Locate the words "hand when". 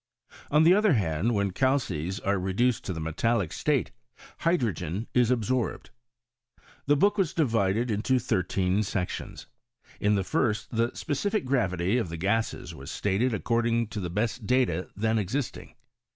0.93-1.51